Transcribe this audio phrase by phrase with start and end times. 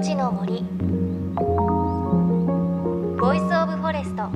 [0.00, 0.62] 命の森。
[3.20, 4.30] Voice of Forest。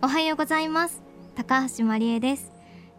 [0.00, 1.02] おはようございます。
[1.34, 2.52] 高橋真理恵です。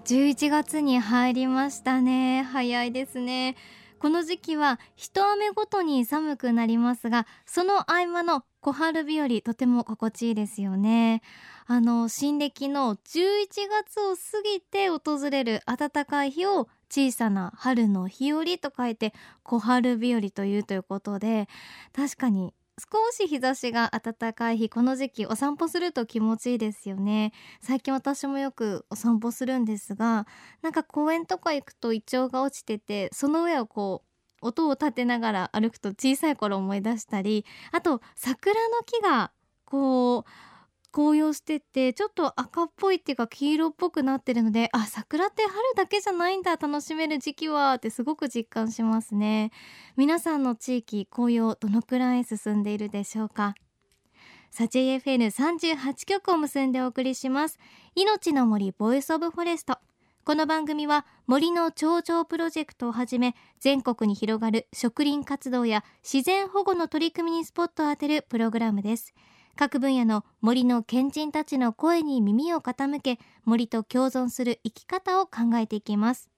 [0.04, 2.43] 11月に入りましたね。
[2.43, 3.55] 早いですね。
[4.00, 11.21] この時期は一雨ごとに寒くなりますがその合間の小春日和とても心地いいですよね。
[11.68, 21.47] あの新暦の11月を過ぎて訪れる暖かい日を小さな春の日和と書いて小春日和というということで
[21.93, 27.34] 確かに少し日差しが暖かい日この時期お散歩すると気持ちいいですよね。
[27.61, 30.25] 最近私もよくお散歩するんですが
[30.64, 34.14] なんか公園とか行くとイチョウが落ちててその上をこう
[34.45, 39.31] 音を立てながら歩くと小さい頃思い出したりあと桜の木が
[39.66, 40.23] こう
[40.92, 49.52] 紅葉しててちょっと赤っぽいっていうか黄色っぽくなってるのであ桜って春だけじゃないんだ楽しめる時期はってすごく実感しますね。
[49.98, 53.56] 皆さんの地域紅葉どのくらい進んでいるでしょうか？
[54.52, 57.59] さ JFN38 局を結んでお送りします。
[57.96, 59.78] 命の森 Voice of Forest。
[60.28, 69.14] この番組は森の長城プロジェクトをはじめ全国に広がる植林活動や自然保護の取り組みにスポットを当てるプログラムです。
[69.56, 76.31] 各分野の森の賢人たちの声に耳を傾け森と共存する生き方を考えていきます。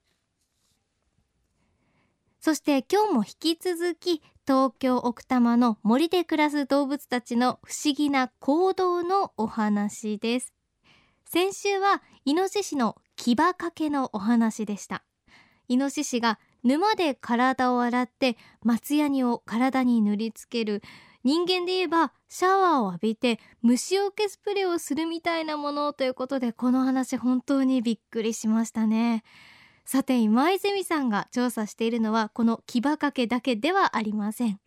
[2.41, 10.53] そして今日も引き続き東京奥多摩の森で暮らす動物たちの不思議な行動のお話です。
[11.23, 15.03] 先週はイノシシの牙掛けのお話でした。
[15.67, 20.81] イノシシが沼で体を洗って松ヤニを体に塗りつける。
[21.23, 29.23] 人間で言えばシャワーを浴びて虫除けスプレーをするみたいなものということでこの話本当にびっくりしましたね。
[29.83, 34.59] さて今泉さんが調査しているのはこの牙掛けだけではありません。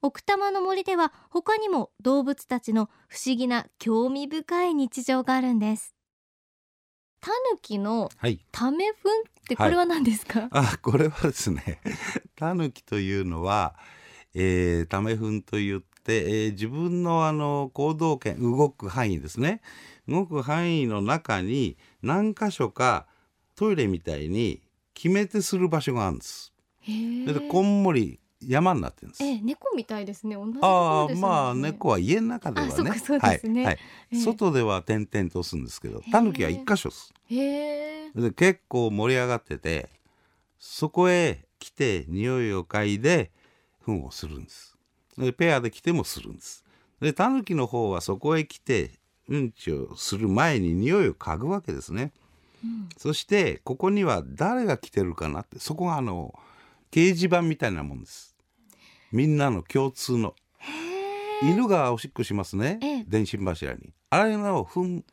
[0.00, 5.97] 奥多摩の森では他にも動物たちの不思議な興味深い日常があるんです。
[7.20, 8.10] タヌキの
[8.52, 11.80] タメフンってこれは何ですか、はい、あこれはですね
[12.36, 13.74] タヌキというのは
[14.34, 19.62] えー、タメフンと言って、えー、自分のあの行動圏動く範囲ですね。
[20.06, 23.06] 動く範囲の中に何箇所か
[23.56, 24.62] トイレみたいに
[24.94, 26.52] 決めてする場所があるんです。
[26.86, 29.24] でこんもり山になってるんです。
[29.24, 30.36] え猫みたいですね。
[30.36, 32.72] 同じ、ね、ああまあ猫は家の中ではね。
[32.72, 32.90] ね。
[33.20, 33.78] はい、はい、
[34.16, 37.12] 外では点々とするんですけど、タヌキは一箇所です。
[37.30, 39.88] へで結構盛り上がってて、
[40.58, 43.30] そこへ来て匂いを嗅いで
[43.84, 44.76] 糞をするんです
[45.16, 46.64] でペアで来てもするんです
[47.00, 48.90] でタヌキの方はそこへ来て
[49.28, 52.12] うんちをする前に匂いを嗅ぐわけですね、
[52.64, 56.34] うん、そしてここには誰が来てるかなってそこがあの
[56.90, 58.36] 掲示板みたいなもんです。
[59.12, 60.34] みんなの共通の。
[61.42, 63.92] 犬がおしっこしますね、ええ、電信柱に。
[64.10, 65.04] あれの糞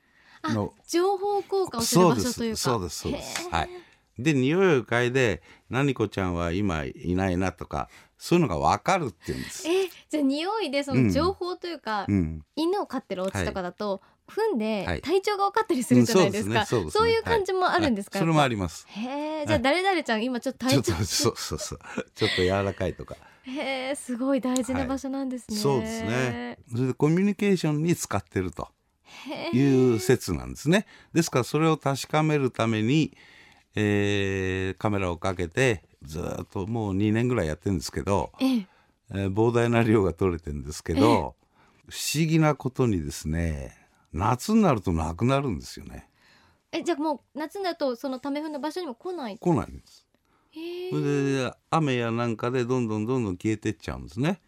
[0.43, 0.73] の。
[0.87, 2.57] 情報交換をする場所というか。
[2.57, 3.69] そうですそうですはい。
[4.17, 9.67] で匂いを嗅いで「何子ちゃんは今いないな」とかそういうのが分かるっていうんです。
[9.67, 18.87] えじゃあ匂いでその情報というか、うん、犬を飼ってるお家とかだと、踏んで体調が分かったりするじゃないですか、はいうんそうすね、そういう感じもあるんですか、はい、それもあります。
[18.89, 20.93] へえじゃあ誰々ちゃん今ちょっと体調。
[20.93, 21.79] そうそうそう。
[22.13, 23.15] ちょっと柔らかいとか。
[23.43, 26.57] へえすごい大事な場所なんですね、そうですね。
[26.71, 28.69] それでコミュニケーションに使ってると。
[29.53, 30.85] いう説なんですね。
[31.13, 33.15] ですからそれを確かめるために、
[33.75, 38.67] えー、カメラをかけてずっともう2年ぐらいやってるんですけど、ええ。
[39.11, 41.35] えー、膨大な量が取れてるんですけど、
[41.87, 43.77] え、不思議なことにですね
[44.13, 46.07] 夏になるとなくなるんですよね。
[46.75, 49.37] えじゃあもう夏になるとそのためふの場所にも来ない？
[49.37, 50.05] 来ないんです。
[50.89, 54.39] それで雨やなんかでどんどんどんどん消えてっちゃうんですね。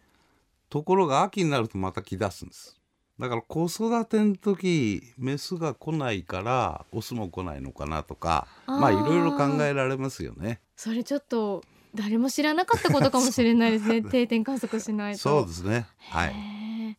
[0.70, 2.78] ところが秋になるとまた来出すんです。
[3.18, 10.60] だから子育ての時メスが来ないからオスも来ないのかなとかまあいろいろ考えられますよね。
[10.76, 11.64] それちょっと
[11.94, 15.18] 誰も知らなかったことかもしれないですね 定点観測しないと。
[15.18, 16.96] そうですねはい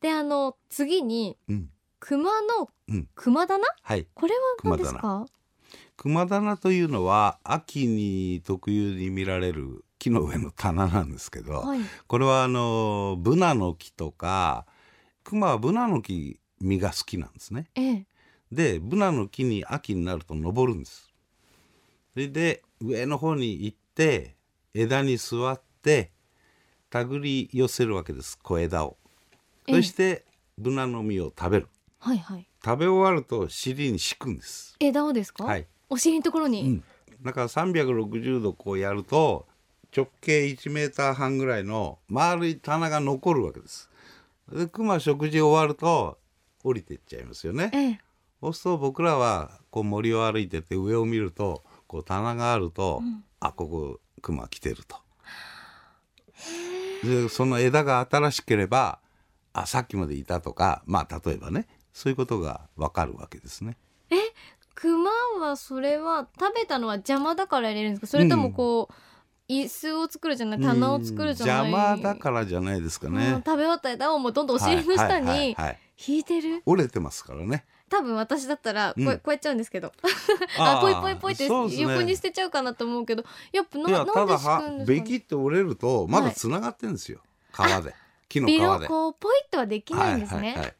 [0.00, 1.70] であの次に、うん、
[2.10, 5.26] 熊の、うん、熊棚、はい、これは何ですか？
[5.96, 11.78] 熊棚というのは秋に特有に見られる木の上の棚なんですけど、はい、
[12.08, 14.66] これはあのブナの木とか
[15.22, 17.66] クマはブナの木実が好きなんですね。
[17.76, 18.06] ええ、
[18.50, 21.12] でブナの木に秋になると登るんです。
[22.12, 24.34] それで上の方に行って
[24.74, 26.10] 枝に座って
[26.90, 28.96] 手繰り寄せるわけです小枝を。
[29.68, 30.24] そして
[30.58, 31.68] ブナの実を食べる。
[32.00, 32.46] はいはい。
[32.64, 34.76] 食べ終わると尻に敷くんです。
[34.80, 35.44] 枝をですか？
[35.44, 35.66] はい。
[35.88, 36.62] お尻のところに？
[36.62, 36.84] うん
[37.22, 39.46] だから360度こうやると
[39.94, 43.90] 直径1メーター半ぐらいの丸い棚が残るわけです
[44.50, 46.16] でクマ食事終わると
[46.64, 48.00] 降りていっちゃいますよね、ええ、
[48.40, 54.96] そうすると僕らはこう森を歩いてて上を見るとこう棚があると、うん、あここクマ来てると
[57.04, 58.98] でその枝が新しければ
[59.52, 63.76] あさっきまでいたとかまあ例えばねそういうことがわかるわけですね。
[64.10, 64.16] え
[64.74, 65.10] クマ
[65.40, 68.06] はそれは食べたのは邪魔だから入れるんですか？
[68.06, 75.56] それともこう、うん、椅子を作るじゃない棚を作るじゃない、邪魔だからじゃないですかね、食べ終わった枝をもうどんどんお尻の下に
[75.98, 77.64] 引いてる、折れてますからね。
[77.90, 79.92] 多分私だったらこう,、こうやっちゃうんですけど。
[80.58, 87.20] あポイポイポイって横に捨てちゃうかなと思うけどやっぱななんで敷くんですか、べきって折れるとまだつながってるんですよ、
[87.52, 87.94] はい、皮で。
[88.28, 88.86] 木の皮で。
[88.86, 90.74] こうポイッとはできないんですね、はいはいはい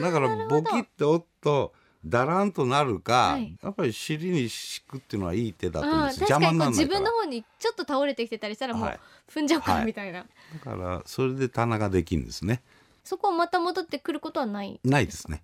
[0.00, 1.72] だからボキっておっと
[2.04, 6.70] だらんとなるか、はい、やっぱり尻に敷くっていうのはいい手だと思うんです邪魔になら。
[6.70, 8.98] 自分の方にちょっと倒れてきてたりしたらもう
[9.30, 10.28] 踏んじゃうかみたいな、はい、
[10.64, 12.62] だからそれで棚ができるんですね。
[13.04, 14.80] そこをまた戻ってくることはない？
[14.82, 15.42] ないですね。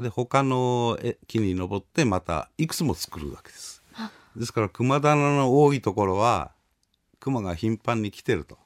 [0.00, 3.82] で他の木に登ってまたいくつも作るわけです。
[4.36, 6.52] ですから熊棚の多いところは
[7.20, 8.58] 熊が頻繁に来てると。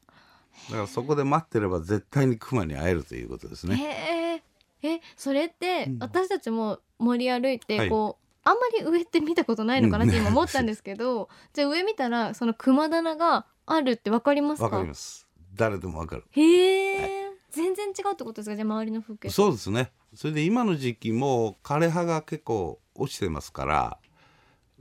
[0.70, 4.42] だからそこで待ってれば絶対に熊に会えるということですね
[4.82, 8.14] えそれって私たちも森歩いてこう、はい
[8.44, 14.64] あんまり上って見たことないのかなって今思ったんですけど、うん、じゃあ上見たらその熊棚があるってわかりますか？
[14.64, 15.28] わかります。
[15.54, 16.24] 誰でもわかる。
[16.30, 17.10] へえ、はい、
[17.50, 18.56] 全然違うってことですか？
[18.56, 19.92] じゃあ周りの風景そうですね。
[20.14, 23.98] それで今の時期も枯葉が結構落ちてますから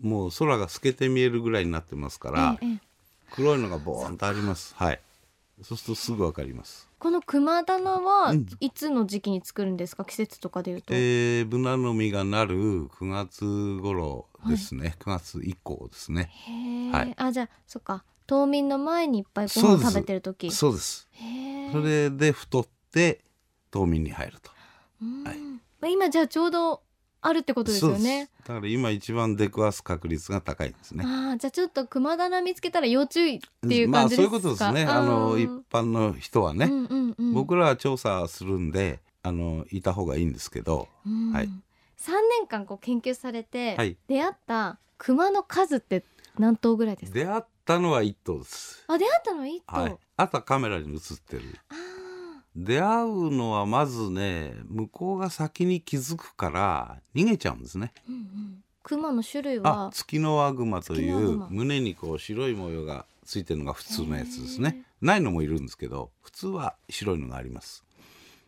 [0.01, 2.79] もう空が透けて見えるぐらいになってますから、ええ、
[3.31, 4.75] 黒いのがボーンとあります。
[4.77, 5.01] はい。
[5.61, 10.93] そうするとすぐわかりますこの熊棚はいつの時期に作るんですか、季節とかでいうと。
[10.93, 13.45] えー、ブナの実がなる9月
[13.81, 16.31] 頃ですね、はい、9月以降ですね。
[16.91, 18.03] はい、あじゃあそっか。
[18.25, 20.51] 冬眠の前にいっぱいご飯食べてる時。
[20.51, 21.07] そうです。
[21.71, 23.23] それで太って
[23.71, 24.51] 冬眠に入ると。
[25.23, 25.33] は
[25.87, 26.81] い、今じゃあちょうど
[27.27, 28.29] あるってことですよね。
[28.45, 31.03] だから今一番出くわす確率が高いですね。
[31.05, 34.85] ああじゃあちょっと熊棚見つけたら要注意っていう感じですか、まあ、そういうことですね。
[34.85, 40.87] あの一般の人はね、うんうんうん、僕らは調査するんであのいた方がいいんですけど、
[41.33, 41.45] はい、
[41.99, 46.05] 3年間こう研究されて、はい、出会った熊の数って
[46.39, 47.19] 何頭ぐらいですか？
[47.19, 48.85] 出会ったのは1頭です。
[48.87, 51.41] あ出会ったのは1頭、はい、あとはカメラに映ってる。
[51.67, 51.73] あ
[52.57, 57.93] 出会うのはまずね向こうが先に気づくから逃げちゃうんですね。
[58.09, 64.81] うんうん、熊の種類はツキノワグマという胸にこう白い模様がついてるのが普通のやつですね。
[65.01, 67.85] ないのもいるんですけど普通は白いのがあります。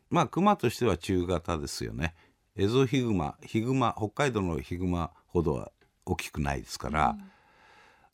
[0.09, 2.15] まあ熊としては中型ですよね。
[2.55, 5.71] エゾヒグマヒグマ北海道のヒグマほどは
[6.05, 7.15] 大きくないですから、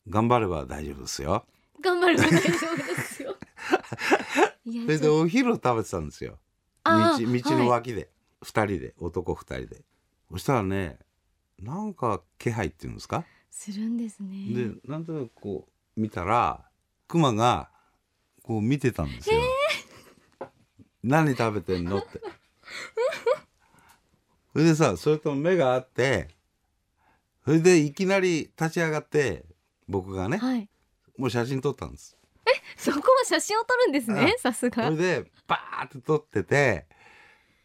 [0.06, 1.46] うん、頑張れば大丈夫ですよ。
[1.80, 2.70] 頑張れば大丈夫ですよ。
[4.86, 6.38] それでお昼を食べてたんですよ。
[6.84, 8.08] 道道の脇で、はい、
[8.44, 9.82] 2人で男2人で。
[10.30, 10.98] そしたらね
[11.60, 13.24] なんか気配っていうんですか？
[13.50, 14.54] するんですね。
[14.54, 16.64] でなんとなくこう見たら
[17.08, 17.70] クマが
[18.42, 19.40] こう見てたんですよ、
[20.40, 20.48] えー、
[21.02, 22.20] 何食べてんのって。
[24.52, 26.28] それでさそれと目があって
[27.44, 29.44] それでいきなり立ち上がって
[29.88, 30.68] 僕がね、はい、
[31.16, 32.16] もう写真撮ったんです
[32.78, 34.84] そこは写真を撮るんですねさすが。
[34.84, 36.86] それでバーって撮ってて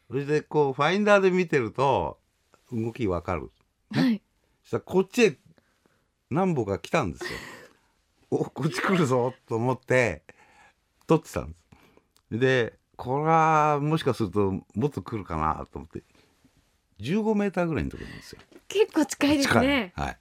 [0.08, 2.20] それでこうファインダーで見てると
[2.72, 3.52] 動きわかる、
[3.92, 4.22] ね、はい。
[4.64, 5.38] そしたらこっちへ
[6.30, 7.30] 何本か来たんですよ。
[8.32, 10.24] おこっち来るぞと思って
[11.08, 11.66] 撮ってたんです。
[12.32, 16.04] でこれはもしかするともっと来るかなと思って
[17.00, 18.42] 15メーターぐらいのところなんですよ。
[18.70, 19.92] 結構近いですね。
[19.98, 20.18] はい。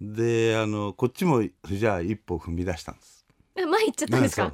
[0.00, 3.19] であのこっちもじゃあ一歩踏み出したんです
[3.66, 4.52] 前行っちゃったんですか？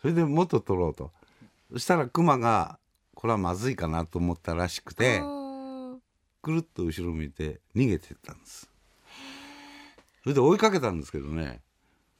[0.00, 1.10] それでもっと取ろうと。
[1.72, 2.78] そしたらクマが
[3.14, 5.22] これはまずいかなと思ったらしくて
[6.42, 8.70] くるっと後ろ向いて逃げてったんです。
[10.22, 11.60] それで追いかけたんですけどね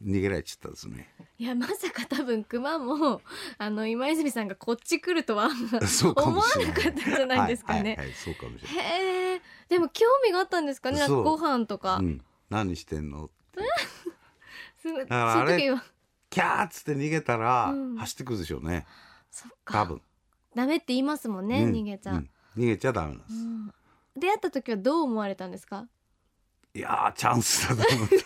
[0.03, 1.09] 逃げられちゃったですね。
[1.39, 3.21] いやまさか多分クマも
[3.59, 9.41] あの今泉さんがこっち来るとは思わなかったんじゃないですかね、はいはいはい、そうかもしれない。
[9.69, 10.99] でも興味があったんですかね？
[10.99, 13.31] なんかご飯とか、うん、何してんの？
[14.93, 15.59] だからあれ
[16.31, 18.87] キャーっつって逃げたら、走ってくるでしょうね。
[19.31, 19.75] そっか。
[19.83, 20.03] 多分。
[20.55, 23.35] ダメって言いますもんね、うん、逃げちゃ、うん、逃げちゃダメなんです、
[24.21, 25.89] 出会った時はどう思われたんですか？
[26.75, 28.17] いやチャンスだと思って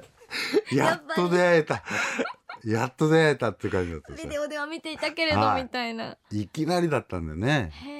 [0.74, 1.82] やっと出会えた。
[2.64, 6.16] やっと出会えたって感じだったビデオでは見ていたけれど、みたいな。
[6.30, 7.70] いきなりだったんだよね。
[7.72, 7.90] へ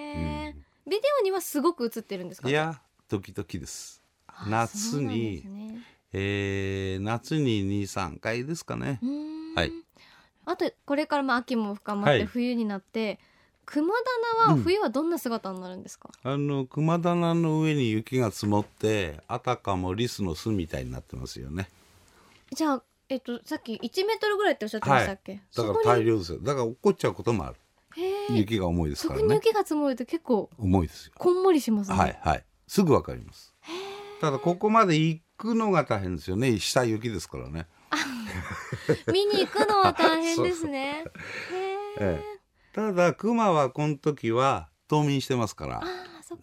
[0.48, 2.48] え、ビデオにはすごく映ってるんですか？
[2.48, 4.02] いや時々です。
[4.48, 5.46] 夏に
[6.12, 9.00] えー、夏に23回ですかね。
[9.54, 9.72] はい。
[10.46, 13.18] あとこれからも秋も深まって冬になって、はい、
[13.66, 13.92] 熊
[14.46, 21.68] 棚は冬はどんな姿になるんですか、うん、あの熊棚の上に雪が積もってあたかもリスの巣みたいになってますよね。
[22.52, 26.38] じゃあえっとさっき1メートルぐらいっておっしゃってましたっけ、はい、だから大量ですよ。
[26.40, 27.56] だから落っこっちゃうこともある。
[28.30, 29.22] 雪が重いですからね。
[29.22, 31.12] そこに雪が積もると結構重いですよ。
[31.18, 31.96] こんもりしますね。
[31.96, 32.44] はいはい。
[32.68, 33.54] すぐわかります。
[34.20, 36.58] ただここまで行くのが大変ですよね。
[36.58, 37.66] 下雪ですからね。
[39.12, 41.04] 見に行くのは大変ですね。
[41.98, 42.22] ええ、
[42.72, 45.82] ただ熊はこの時は冬眠してますから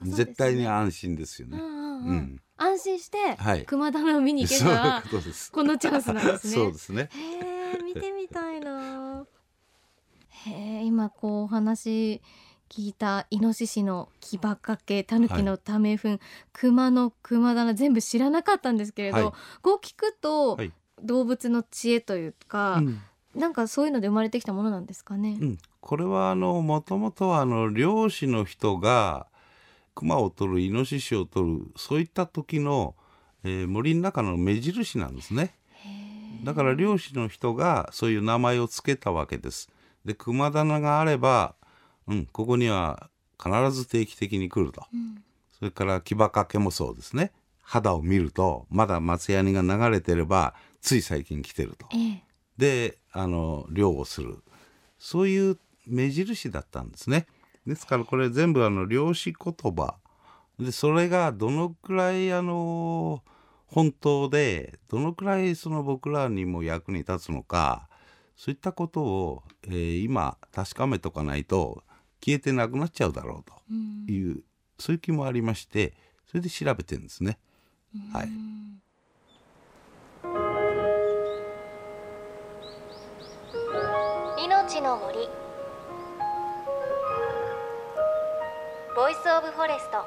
[0.02, 1.74] 絶対に安心ですよね、うん
[2.06, 5.04] うん安心して、はい、熊棚を見に行けたら
[5.52, 6.54] このチャンスなんですね。
[6.56, 7.10] そうですね。
[7.12, 7.20] へ
[7.76, 9.26] え見てみたいな。
[10.30, 12.22] へえ今こうお話
[12.76, 16.20] 聞いたイノシシの牙掛けタヌキのためふん、はい、
[16.54, 19.26] 熊の熊棚全部知らなかったんですけれど、はい、
[19.62, 20.72] こう聞くと、はい、
[21.04, 23.00] 動物の知恵というか、うん、
[23.36, 25.38] なんかそういうので生まれてきたものなんですかね？
[25.40, 29.28] うん、これはあのもともとはあの漁師の人が
[29.94, 32.96] 熊を取るイノシシを取るそういった時の、
[33.44, 35.54] えー、森の中の目印なんですね。
[36.44, 39.70] だから漁師の人がそういう名前を付けたわけです。
[40.06, 41.54] で熊棚があれば、
[42.08, 43.10] うん、ここには
[43.42, 45.24] 必ず定期的に来ると、うん、
[45.58, 47.32] それから牙掛けもそうですね。
[47.62, 52.24] 肌を見るとまだ松ヤニが流れてればつい最近来てると、ええ、
[52.58, 54.38] であの漁をする。
[55.00, 57.28] そういう目印だったんですね。
[57.66, 59.96] ですからこれ全部あの漁師言葉。
[60.60, 63.24] でそれがどのくらいあの
[63.68, 67.90] 本当でどのくらいその僕らにも役に立つのか
[68.36, 71.84] そういったことを、えー、今確かめとかないと
[72.24, 73.52] 消えてなくなっちゃうだろう
[74.08, 74.44] という、うん、
[74.80, 75.94] そういう気もありまして
[76.26, 77.38] それで調べてるんですね。
[78.12, 78.30] はい、
[84.44, 85.30] 命の森。
[88.96, 90.06] Voice of Forest。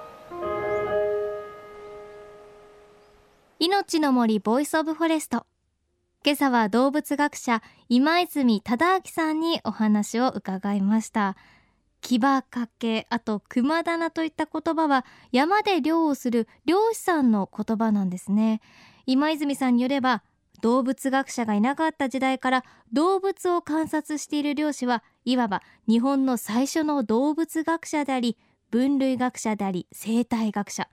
[3.59, 5.47] 命の森 Voice of Forest。
[6.25, 11.37] 今朝は動物学者今泉忠明さんにお話を伺いました
[12.03, 18.61] 牙掛けあと熊棚といった言葉は山で猟をする猟師さんの言葉なんですね。
[19.07, 20.23] 今泉さんによれば
[20.63, 28.39] 動物学者がいなかった時代から動物を観察している猟師はいわば日本の最初の動物学者であり
[28.71, 30.89] 分類学者であり生態学者。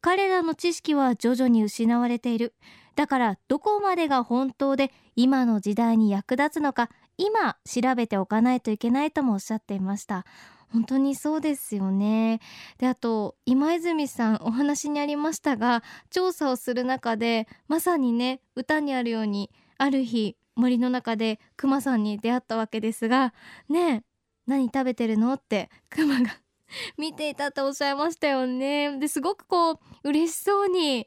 [0.00, 2.54] 彼らの知識は徐々に失われている。
[2.94, 10.24] だからどこまでが本当で今の時代に役立つのか今調べておかないといけないともおっしゃっていました。
[10.72, 12.40] 本当にそうですよね。
[12.78, 23.32] であと今泉さんお話にありましたが調査をする中でまさにね歌にあるようにある日森の中でクマさんに出会ったわけですが
[23.68, 24.02] ねえ
[24.46, 26.30] 何食べてるのってクマが
[26.98, 28.98] 見ていたとおっしゃいましたよね。
[28.98, 31.06] ですごくこう嬉しそうに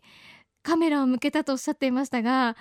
[0.64, 2.56] カメラを向けたとおっしゃっていましたが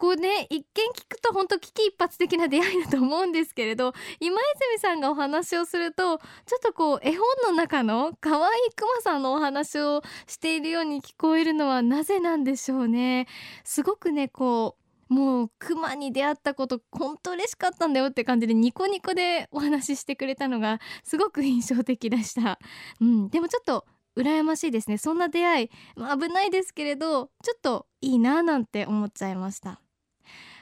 [0.00, 0.64] こうね一見
[0.96, 6.24] 聞くと本当危機一髪的な出会いだと思うんですけれど今泉さんがお話をするとちょ
[6.56, 13.26] っとこう絵本の中の可愛いクマさんのお話をしているように聞こえるのはなぜなんでしょうね。
[13.62, 14.78] すごくねこ
[15.10, 22.58] うもうクマに出会ったこと本当嬉しかったんだよって感じでニコニコでお話ししてくれたのがすごく印象的でした、
[23.00, 23.84] うん、でもちょっと
[24.16, 24.98] 羨ましいですね。
[24.98, 29.80] そんな出会い、まあ、危ないですけれどちょっといいななんて思っちゃいました。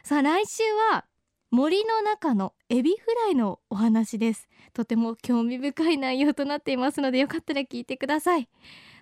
[0.03, 0.63] さあ来週
[0.93, 1.05] は
[1.51, 4.49] 森の中のエビフライのお話です。
[4.75, 8.49] とても興味深い内容となっていますのでよかったら聞いてください。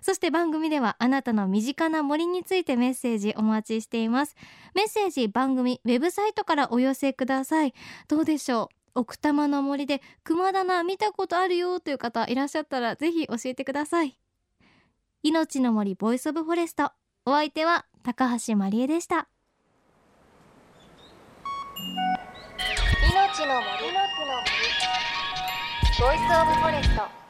[0.01, 4.35] そして番組ではあなたの身近な森についてメッセージお待ちしています。
[4.75, 7.73] メッセージ番組ウェブサイトからお寄せください。
[8.07, 8.99] どうでしょう？
[9.01, 14.17] 奥多摩の森で熊棚見たことあるよという方いらっしゃったらぜひ教えてください。
[15.21, 16.91] 命の森 Voice of Forest。
[17.25, 19.27] お相手は高橋真理恵でした。
[23.45, 23.67] の森
[25.99, 27.26] Voice of Forest。